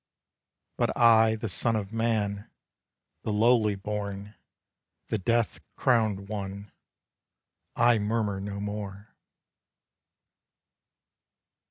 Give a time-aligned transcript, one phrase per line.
[0.77, 2.49] But I, the son of man,
[3.21, 4.33] The lowly born,
[5.09, 6.71] the death crowned one,
[7.75, 9.13] I murmur no more.